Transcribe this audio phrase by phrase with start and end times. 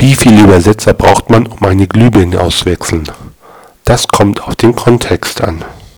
[0.00, 3.06] Wie viele Übersetzer braucht man, um eine Glühbirne auszuwechseln?
[3.84, 5.62] Das kommt auf den Kontext an.